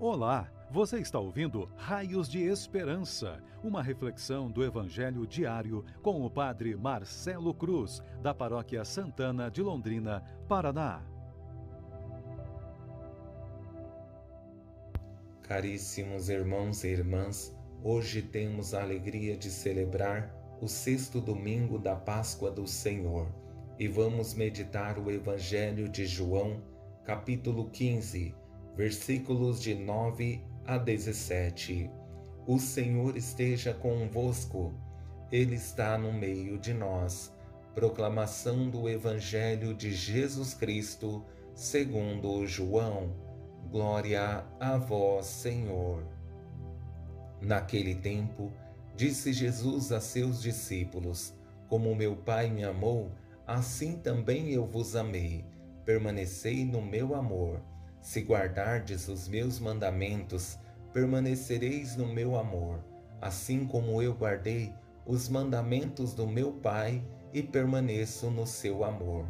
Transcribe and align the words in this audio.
Olá, 0.00 0.50
você 0.72 0.98
está 0.98 1.20
ouvindo 1.20 1.70
Raios 1.76 2.28
de 2.28 2.42
Esperança, 2.42 3.40
uma 3.62 3.80
reflexão 3.80 4.50
do 4.50 4.64
Evangelho 4.64 5.24
diário 5.24 5.84
com 6.02 6.26
o 6.26 6.28
Padre 6.28 6.74
Marcelo 6.74 7.54
Cruz, 7.54 8.02
da 8.20 8.34
Paróquia 8.34 8.84
Santana 8.84 9.48
de 9.48 9.62
Londrina, 9.62 10.20
Paraná. 10.48 11.00
Caríssimos 15.42 16.28
irmãos 16.28 16.82
e 16.82 16.88
irmãs, 16.88 17.56
hoje 17.80 18.20
temos 18.20 18.74
a 18.74 18.82
alegria 18.82 19.36
de 19.36 19.48
celebrar 19.48 20.34
o 20.60 20.66
sexto 20.66 21.20
domingo 21.20 21.78
da 21.78 21.94
Páscoa 21.94 22.50
do 22.50 22.66
Senhor 22.66 23.28
e 23.78 23.86
vamos 23.86 24.34
meditar 24.34 24.98
o 24.98 25.08
Evangelho 25.08 25.88
de 25.88 26.04
João, 26.04 26.60
capítulo 27.04 27.70
15 27.70 28.42
versículos 28.76 29.60
de 29.60 29.74
9 29.74 30.40
a 30.66 30.76
17. 30.76 31.90
O 32.46 32.58
Senhor 32.58 33.16
esteja 33.16 33.72
convosco, 33.72 34.74
Ele 35.30 35.54
está 35.54 35.96
no 35.96 36.12
meio 36.12 36.58
de 36.58 36.74
nós. 36.74 37.32
Proclamação 37.74 38.68
do 38.68 38.88
Evangelho 38.88 39.74
de 39.74 39.92
Jesus 39.92 40.54
Cristo, 40.54 41.24
segundo 41.54 42.46
João. 42.46 43.12
Glória 43.70 44.44
a 44.60 44.76
vós, 44.76 45.26
Senhor. 45.26 46.06
Naquele 47.40 47.94
tempo, 47.94 48.52
disse 48.96 49.32
Jesus 49.32 49.90
a 49.90 50.00
seus 50.00 50.42
discípulos: 50.42 51.34
Como 51.68 51.94
meu 51.94 52.16
Pai 52.16 52.50
me 52.50 52.64
amou, 52.64 53.10
assim 53.46 53.96
também 53.96 54.50
eu 54.50 54.66
vos 54.66 54.94
amei. 54.94 55.44
Permanecei 55.84 56.64
no 56.64 56.80
meu 56.80 57.14
amor. 57.14 57.60
Se 58.04 58.20
guardardes 58.20 59.08
os 59.08 59.26
meus 59.26 59.58
mandamentos, 59.58 60.58
permanecereis 60.92 61.96
no 61.96 62.06
meu 62.06 62.36
amor, 62.36 62.84
assim 63.18 63.66
como 63.66 64.02
eu 64.02 64.12
guardei 64.12 64.74
os 65.06 65.26
mandamentos 65.26 66.12
do 66.12 66.26
meu 66.26 66.52
Pai 66.52 67.02
e 67.32 67.42
permaneço 67.42 68.30
no 68.30 68.46
seu 68.46 68.84
amor. 68.84 69.24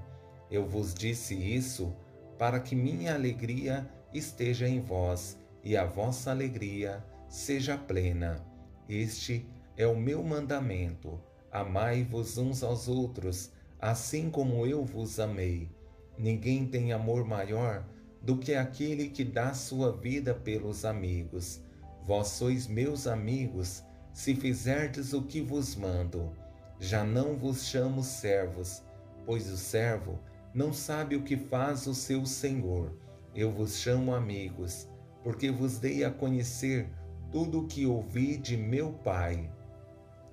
Eu 0.50 0.66
vos 0.66 0.92
disse 0.92 1.36
isso 1.36 1.94
para 2.36 2.58
que 2.58 2.75
minha 2.75 3.14
alegria 3.14 3.89
esteja 4.12 4.69
em 4.69 4.81
vós 4.81 5.38
e 5.62 5.77
a 5.77 5.84
vossa 5.84 6.33
alegria 6.33 7.03
seja 7.28 7.78
plena. 7.78 8.44
Este 8.88 9.48
é 9.77 9.86
o 9.86 9.97
meu 9.97 10.20
mandamento: 10.25 11.20
amai-vos 11.53 12.38
uns 12.38 12.64
aos 12.64 12.88
outros, 12.88 13.53
assim 13.78 14.28
como 14.28 14.66
eu 14.66 14.84
vos 14.84 15.20
amei. 15.20 15.70
Ninguém 16.19 16.66
tem 16.66 16.92
amor 16.92 17.25
maior 17.25 17.84
do 18.25 18.39
que 18.39 18.55
aquele 18.55 19.11
que 19.11 19.22
dá 19.22 19.53
sua 19.53 19.92
vida 19.92 20.34
pelos 20.34 20.86
amigos. 20.86 21.61
Vós 22.03 22.28
sois 22.28 22.66
meus 22.66 23.06
amigos, 23.06 23.84
se 24.14 24.34
fizerdes 24.34 25.12
o 25.12 25.22
que 25.22 25.42
vos 25.42 25.77
mando. 25.77 26.33
Já 26.81 27.05
não 27.05 27.36
vos 27.36 27.66
chamo 27.66 28.03
servos, 28.03 28.83
pois 29.27 29.50
o 29.50 29.58
servo 29.58 30.19
não 30.55 30.72
sabe 30.72 31.16
o 31.16 31.22
que 31.22 31.36
faz 31.36 31.86
o 31.86 31.94
seu 31.94 32.25
senhor. 32.25 32.97
Eu 33.34 33.53
vos 33.53 33.77
chamo 33.77 34.14
amigos, 34.14 34.88
porque 35.22 35.50
vos 35.50 35.78
dei 35.78 36.03
a 36.03 36.11
conhecer 36.11 36.88
tudo 37.31 37.61
o 37.61 37.66
que 37.66 37.84
ouvi 37.84 38.38
de 38.38 38.56
meu 38.56 38.91
Pai. 38.91 39.50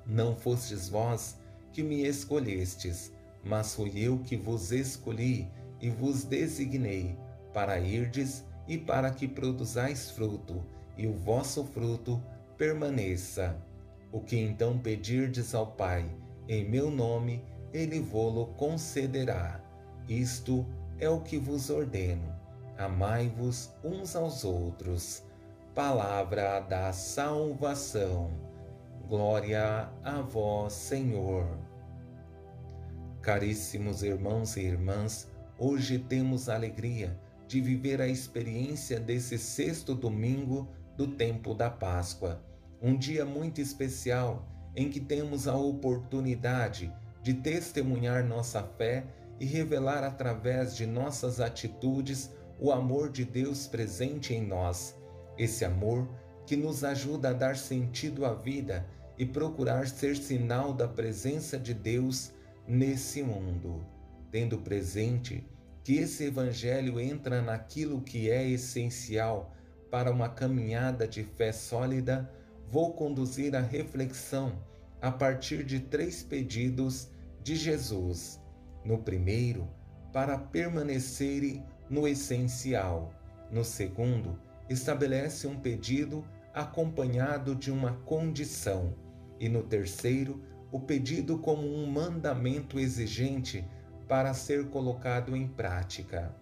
Não 0.05 0.33
fostes 0.33 0.87
vós 0.87 1.37
que 1.73 1.83
me 1.83 2.05
escolhestes, 2.07 3.11
mas 3.43 3.75
fui 3.75 3.91
eu 3.99 4.19
que 4.19 4.37
vos 4.37 4.71
escolhi 4.71 5.49
e 5.81 5.89
vos 5.89 6.23
designei 6.23 7.17
para 7.53 7.79
irdes 7.79 8.45
e 8.67 8.77
para 8.77 9.11
que 9.11 9.27
produzais 9.27 10.11
fruto, 10.11 10.63
e 10.97 11.07
o 11.07 11.13
vosso 11.13 11.63
fruto 11.65 12.21
permaneça. 12.57 13.55
O 14.11 14.19
que 14.21 14.37
então 14.37 14.77
pedirdes 14.77 15.55
ao 15.55 15.67
Pai, 15.67 16.05
em 16.47 16.67
meu 16.69 16.89
nome, 16.89 17.43
ele 17.73 17.99
vô-lo 17.99 18.47
concederá. 18.57 19.61
Isto 20.07 20.65
é 20.99 21.09
o 21.09 21.21
que 21.21 21.37
vos 21.37 21.69
ordeno. 21.69 22.35
Amai-vos 22.77 23.71
uns 23.83 24.15
aos 24.15 24.43
outros. 24.43 25.23
Palavra 25.73 26.59
da 26.59 26.91
salvação. 26.91 28.31
Glória 29.07 29.89
a 30.03 30.21
vós, 30.21 30.73
Senhor. 30.73 31.45
Caríssimos 33.21 34.03
irmãos 34.03 34.57
e 34.57 34.61
irmãs, 34.61 35.29
hoje 35.57 35.99
temos 35.99 36.49
alegria 36.49 37.17
de 37.51 37.59
viver 37.59 37.99
a 37.99 38.07
experiência 38.07 38.97
desse 38.97 39.37
sexto 39.37 39.93
domingo 39.93 40.69
do 40.95 41.05
tempo 41.05 41.53
da 41.53 41.69
Páscoa, 41.69 42.41
um 42.81 42.97
dia 42.97 43.25
muito 43.25 43.59
especial 43.59 44.47
em 44.73 44.89
que 44.89 45.01
temos 45.01 45.49
a 45.49 45.57
oportunidade 45.57 46.89
de 47.21 47.33
testemunhar 47.33 48.25
nossa 48.25 48.63
fé 48.63 49.05
e 49.37 49.45
revelar 49.45 50.01
através 50.01 50.77
de 50.77 50.85
nossas 50.85 51.41
atitudes 51.41 52.31
o 52.57 52.71
amor 52.71 53.09
de 53.09 53.25
Deus 53.25 53.67
presente 53.67 54.33
em 54.33 54.47
nós. 54.47 54.95
Esse 55.37 55.65
amor 55.65 56.07
que 56.47 56.55
nos 56.55 56.85
ajuda 56.85 57.31
a 57.31 57.33
dar 57.33 57.57
sentido 57.57 58.25
à 58.25 58.33
vida 58.33 58.87
e 59.17 59.25
procurar 59.25 59.89
ser 59.89 60.15
sinal 60.15 60.73
da 60.73 60.87
presença 60.87 61.59
de 61.59 61.73
Deus 61.73 62.31
nesse 62.65 63.21
mundo, 63.21 63.85
tendo 64.31 64.57
presente 64.59 65.45
que 65.83 65.97
esse 65.97 66.25
Evangelho 66.25 66.99
entra 66.99 67.41
naquilo 67.41 68.01
que 68.01 68.29
é 68.29 68.47
essencial 68.47 69.53
para 69.89 70.11
uma 70.11 70.29
caminhada 70.29 71.07
de 71.07 71.23
fé 71.23 71.51
sólida, 71.51 72.31
vou 72.69 72.93
conduzir 72.93 73.55
a 73.55 73.59
reflexão 73.59 74.53
a 75.01 75.11
partir 75.11 75.63
de 75.63 75.79
três 75.79 76.23
pedidos 76.23 77.09
de 77.43 77.55
Jesus. 77.55 78.39
No 78.85 78.99
primeiro, 78.99 79.67
para 80.13 80.37
permanecerem 80.37 81.63
no 81.89 82.07
essencial. 82.07 83.13
No 83.51 83.65
segundo, 83.65 84.39
estabelece 84.69 85.47
um 85.47 85.59
pedido 85.59 86.23
acompanhado 86.53 87.55
de 87.55 87.71
uma 87.71 87.93
condição. 88.05 88.93
E 89.39 89.49
no 89.49 89.63
terceiro, 89.63 90.41
o 90.71 90.79
pedido 90.79 91.37
como 91.39 91.67
um 91.67 91.85
mandamento 91.85 92.79
exigente 92.79 93.65
para 94.11 94.33
ser 94.33 94.67
colocado 94.67 95.37
em 95.37 95.47
prática. 95.47 96.35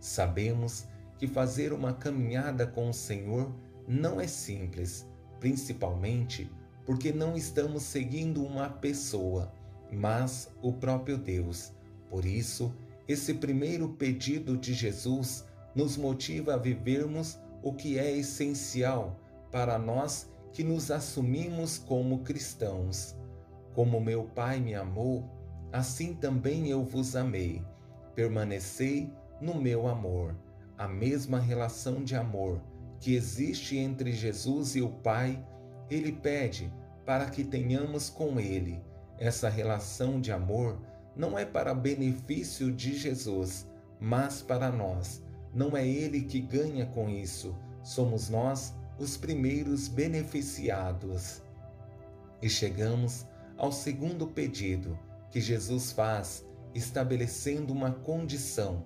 Sabemos 0.00 0.86
que 1.18 1.26
fazer 1.26 1.70
uma 1.70 1.92
caminhada 1.92 2.66
com 2.66 2.88
o 2.88 2.94
Senhor 2.94 3.54
não 3.86 4.18
é 4.18 4.26
simples, 4.26 5.06
principalmente 5.38 6.50
porque 6.86 7.12
não 7.12 7.36
estamos 7.36 7.82
seguindo 7.82 8.42
uma 8.42 8.70
pessoa, 8.70 9.52
mas 9.92 10.50
o 10.62 10.72
próprio 10.72 11.18
Deus. 11.18 11.74
Por 12.08 12.24
isso, 12.24 12.74
esse 13.06 13.34
primeiro 13.34 13.90
pedido 13.90 14.56
de 14.56 14.72
Jesus 14.72 15.44
nos 15.74 15.98
motiva 15.98 16.54
a 16.54 16.56
vivermos 16.56 17.38
o 17.62 17.74
que 17.74 17.98
é 17.98 18.10
essencial 18.16 19.20
para 19.52 19.78
nós 19.78 20.26
que 20.54 20.64
nos 20.64 20.90
assumimos 20.90 21.76
como 21.76 22.20
cristãos. 22.20 23.14
Como 23.74 24.00
meu 24.00 24.24
Pai 24.24 24.58
me 24.58 24.74
amou, 24.74 25.35
assim 25.72 26.14
também 26.14 26.68
eu 26.68 26.84
vos 26.84 27.16
amei. 27.16 27.62
Permanecei 28.14 29.12
no 29.40 29.54
meu 29.54 29.86
amor. 29.86 30.34
A 30.78 30.86
mesma 30.86 31.38
relação 31.38 32.02
de 32.04 32.14
amor 32.14 32.60
que 33.00 33.14
existe 33.14 33.76
entre 33.76 34.12
Jesus 34.12 34.74
e 34.74 34.82
o 34.82 34.88
Pai, 34.88 35.44
ele 35.90 36.12
pede 36.12 36.72
para 37.04 37.26
que 37.26 37.44
tenhamos 37.44 38.10
com 38.10 38.40
ele. 38.40 38.82
Essa 39.18 39.48
relação 39.48 40.20
de 40.20 40.32
amor 40.32 40.80
não 41.14 41.38
é 41.38 41.44
para 41.44 41.74
benefício 41.74 42.70
de 42.72 42.96
Jesus, 42.96 43.66
mas 43.98 44.42
para 44.42 44.70
nós. 44.70 45.22
Não 45.54 45.76
é 45.76 45.86
ele 45.86 46.22
que 46.22 46.40
ganha 46.40 46.84
com 46.86 47.08
isso, 47.08 47.56
somos 47.82 48.28
nós 48.28 48.74
os 48.98 49.16
primeiros 49.16 49.88
beneficiados. 49.88 51.42
E 52.42 52.48
chegamos 52.48 53.26
ao 53.56 53.72
segundo 53.72 54.26
pedido, 54.26 54.98
que 55.30 55.40
Jesus 55.40 55.92
faz, 55.92 56.44
estabelecendo 56.74 57.72
uma 57.72 57.90
condição 57.90 58.84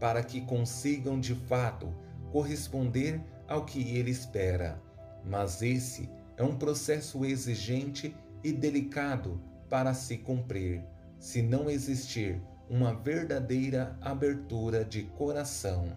para 0.00 0.22
que 0.22 0.40
consigam 0.40 1.18
de 1.18 1.34
fato 1.34 1.92
corresponder 2.30 3.20
ao 3.48 3.64
que 3.64 3.96
ele 3.96 4.10
espera. 4.10 4.80
Mas 5.24 5.62
esse 5.62 6.08
é 6.36 6.42
um 6.42 6.56
processo 6.56 7.24
exigente 7.24 8.14
e 8.42 8.52
delicado 8.52 9.40
para 9.68 9.94
se 9.94 10.18
cumprir, 10.18 10.82
se 11.18 11.42
não 11.42 11.68
existir 11.70 12.40
uma 12.68 12.94
verdadeira 12.94 13.96
abertura 14.00 14.84
de 14.84 15.02
coração. 15.02 15.96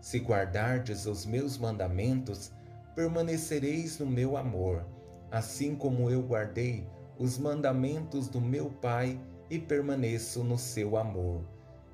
Se 0.00 0.18
guardardes 0.18 1.06
os 1.06 1.26
meus 1.26 1.58
mandamentos, 1.58 2.52
permanecereis 2.94 3.98
no 3.98 4.06
meu 4.06 4.36
amor, 4.36 4.86
assim 5.30 5.74
como 5.74 6.10
eu 6.10 6.22
guardei 6.22 6.86
os 7.20 7.36
mandamentos 7.36 8.30
do 8.30 8.40
meu 8.40 8.70
Pai 8.70 9.20
e 9.50 9.58
permaneço 9.58 10.42
no 10.42 10.56
seu 10.56 10.96
amor. 10.96 11.44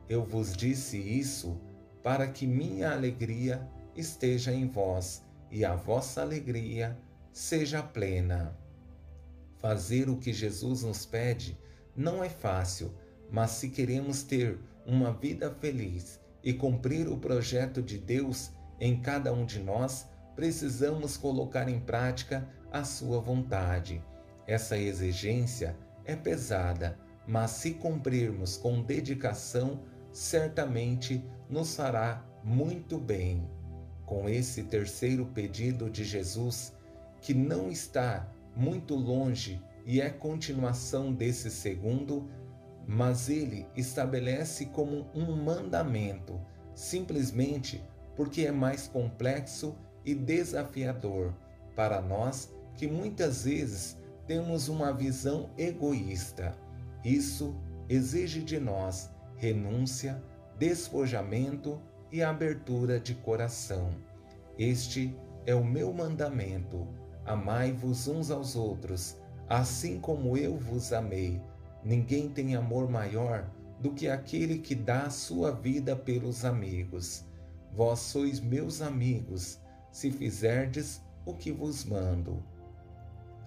Eu 0.09 0.23
vos 0.25 0.57
disse 0.57 0.97
isso 0.97 1.61
para 2.01 2.29
que 2.29 2.47
minha 2.47 2.93
alegria 2.93 3.69
esteja 3.97 4.53
em 4.53 4.69
vós 4.69 5.25
e 5.51 5.65
a 5.65 5.75
vossa 5.75 6.23
alegria 6.23 6.97
seja 7.33 7.83
plena. 7.83 8.57
Fazer 9.59 10.09
o 10.09 10.17
que 10.17 10.33
Jesus 10.33 10.85
nos 10.85 11.05
pede 11.05 11.59
não 11.97 12.23
é 12.23 12.29
fácil, 12.29 12.95
mas 13.29 13.51
se 13.51 13.71
queremos 13.71 14.23
ter 14.23 14.61
uma 14.87 15.13
vida 15.13 15.51
feliz 15.51 16.21
e 16.41 16.53
cumprir 16.53 17.09
o 17.09 17.19
projeto 17.19 17.83
de 17.83 17.99
Deus 17.99 18.53
em 18.79 19.01
cada 19.01 19.33
um 19.33 19.45
de 19.45 19.59
nós, 19.59 20.07
precisamos 20.37 21.17
colocar 21.17 21.69
em 21.69 21.81
prática 21.81 22.49
a 22.71 22.85
sua 22.85 23.19
vontade. 23.19 24.01
Essa 24.47 24.79
exigência 24.79 25.77
é 26.05 26.15
pesada, 26.15 26.99
mas 27.27 27.51
se 27.51 27.73
cumprirmos 27.73 28.57
com 28.57 28.83
dedicação, 28.83 29.81
certamente 30.13 31.25
nos 31.51 31.75
fará 31.75 32.25
muito 32.45 32.99
bem. 32.99 33.49
Com 34.05 34.29
esse 34.29 34.63
terceiro 34.63 35.27
pedido 35.27 35.91
de 35.91 36.05
Jesus, 36.05 36.73
que 37.21 37.35
não 37.35 37.69
está 37.69 38.33
muito 38.55 38.95
longe 38.95 39.61
e 39.85 40.01
é 40.01 40.09
continuação 40.09 41.13
desse 41.13 41.51
segundo, 41.51 42.29
mas 42.87 43.29
ele 43.29 43.67
estabelece 43.77 44.67
como 44.67 45.11
um 45.13 45.35
mandamento, 45.35 46.41
simplesmente 46.73 47.83
porque 48.15 48.47
é 48.47 48.53
mais 48.53 48.87
complexo 48.87 49.77
e 50.05 50.15
desafiador 50.15 51.35
para 51.75 52.01
nós 52.01 52.55
que 52.77 52.87
muitas 52.87 53.45
vezes 53.45 53.99
temos 54.27 54.69
uma 54.69 54.93
visão 54.93 55.51
egoísta. 55.57 56.57
Isso 57.05 57.55
exige 57.89 58.43
de 58.43 58.59
nós 58.59 59.11
renúncia, 59.37 60.23
despojamento 60.59 61.81
e 62.11 62.23
abertura 62.23 62.99
de 62.99 63.15
coração. 63.15 63.91
Este 64.59 65.15
é 65.45 65.55
o 65.55 65.65
meu 65.65 65.93
mandamento: 65.93 66.87
amai-vos 67.25 68.09
uns 68.09 68.31
aos 68.31 68.57
outros, 68.57 69.17
assim 69.49 70.01
como 70.01 70.37
eu 70.37 70.57
vos 70.57 70.93
amei. 70.93 71.41
Ninguém 71.85 72.29
tem 72.29 72.57
amor 72.57 72.91
maior 72.91 73.49
do 73.81 73.93
que 73.93 74.09
aquele 74.09 74.59
que 74.59 74.75
dá 74.75 75.03
a 75.03 75.11
sua 75.11 75.53
vida 75.53 75.95
pelos 75.95 76.45
amigos. 76.45 77.25
Vós 77.73 78.01
sois 78.01 78.41
meus 78.41 78.81
amigos, 78.81 79.61
se 79.93 80.11
fizerdes 80.11 81.03
o 81.25 81.35
que 81.35 81.53
vos 81.53 81.85
mando. 81.85 82.43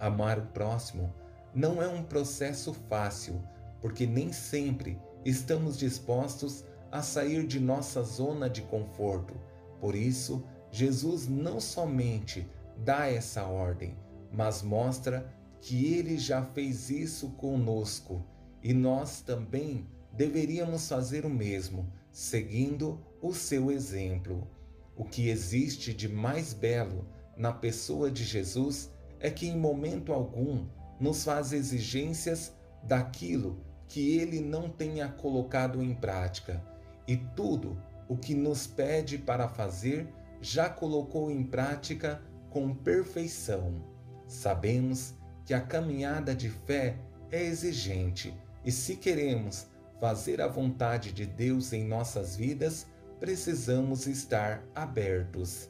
Amar 0.00 0.38
o 0.38 0.46
próximo 0.46 1.14
não 1.54 1.82
é 1.82 1.86
um 1.86 2.02
processo 2.02 2.72
fácil, 2.88 3.42
porque 3.82 4.06
nem 4.06 4.32
sempre 4.32 4.98
estamos 5.24 5.76
dispostos 5.78 6.64
a 6.90 7.02
sair 7.02 7.46
de 7.46 7.60
nossa 7.60 8.02
zona 8.02 8.48
de 8.48 8.62
conforto. 8.62 9.34
Por 9.78 9.94
isso, 9.94 10.42
Jesus 10.70 11.28
não 11.28 11.60
somente 11.60 12.48
dá 12.78 13.06
essa 13.08 13.44
ordem, 13.44 13.94
mas 14.32 14.62
mostra 14.62 15.30
que 15.60 15.94
ele 15.94 16.16
já 16.16 16.42
fez 16.42 16.88
isso 16.88 17.28
conosco 17.32 18.24
e 18.62 18.72
nós 18.72 19.20
também 19.20 19.86
deveríamos 20.12 20.88
fazer 20.88 21.26
o 21.26 21.30
mesmo, 21.30 21.92
seguindo 22.10 22.98
o 23.20 23.34
seu 23.34 23.70
exemplo. 23.70 24.48
O 24.96 25.04
que 25.04 25.28
existe 25.28 25.92
de 25.92 26.08
mais 26.08 26.54
belo 26.54 27.06
na 27.36 27.52
pessoa 27.52 28.10
de 28.10 28.24
Jesus 28.24 28.90
é 29.20 29.30
que 29.30 29.46
em 29.46 29.56
momento 29.56 30.12
algum 30.12 30.66
nos 30.98 31.24
faz 31.24 31.52
exigências 31.52 32.52
daquilo 32.82 33.60
que 33.86 34.18
ele 34.18 34.40
não 34.40 34.68
tenha 34.68 35.08
colocado 35.08 35.82
em 35.82 35.94
prática, 35.94 36.62
e 37.06 37.16
tudo 37.16 37.76
o 38.08 38.16
que 38.16 38.34
nos 38.34 38.66
pede 38.66 39.18
para 39.18 39.48
fazer 39.48 40.08
já 40.40 40.68
colocou 40.68 41.30
em 41.30 41.42
prática 41.42 42.22
com 42.48 42.74
perfeição. 42.74 43.84
Sabemos 44.26 45.14
que 45.44 45.52
a 45.52 45.60
caminhada 45.60 46.34
de 46.34 46.48
fé 46.48 46.96
é 47.30 47.42
exigente 47.42 48.34
e 48.64 48.70
se 48.70 48.96
queremos 48.96 49.66
fazer 50.00 50.40
a 50.40 50.48
vontade 50.48 51.12
de 51.12 51.26
Deus 51.26 51.72
em 51.72 51.84
nossas 51.84 52.36
vidas, 52.36 52.86
precisamos 53.18 54.06
estar 54.06 54.62
abertos. 54.74 55.68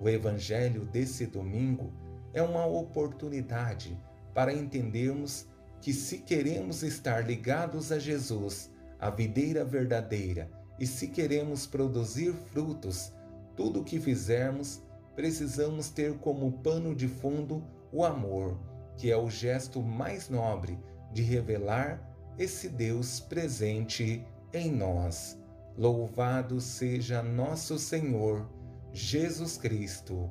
O 0.00 0.08
Evangelho 0.08 0.84
desse 0.84 1.26
domingo 1.26 1.92
é 2.32 2.42
uma 2.42 2.66
oportunidade 2.66 3.98
para 4.34 4.52
entendermos 4.52 5.46
que, 5.80 5.92
se 5.92 6.18
queremos 6.18 6.82
estar 6.82 7.26
ligados 7.26 7.92
a 7.92 7.98
Jesus, 7.98 8.70
a 8.98 9.10
videira 9.10 9.64
verdadeira, 9.64 10.50
e 10.78 10.86
se 10.86 11.08
queremos 11.08 11.66
produzir 11.66 12.32
frutos, 12.52 13.12
tudo 13.56 13.80
o 13.80 13.84
que 13.84 13.98
fizermos, 14.00 14.82
precisamos 15.16 15.90
ter 15.90 16.16
como 16.18 16.52
pano 16.52 16.94
de 16.94 17.08
fundo 17.08 17.64
o 17.92 18.04
amor, 18.04 18.56
que 18.96 19.10
é 19.10 19.16
o 19.16 19.28
gesto 19.28 19.82
mais 19.82 20.28
nobre 20.28 20.78
de 21.12 21.22
revelar 21.22 22.00
esse 22.38 22.68
Deus 22.68 23.18
presente 23.18 24.24
em 24.52 24.70
nós. 24.70 25.36
Louvado 25.76 26.60
seja 26.60 27.22
nosso 27.22 27.78
Senhor 27.78 28.48
Jesus 28.92 29.56
Cristo, 29.56 30.30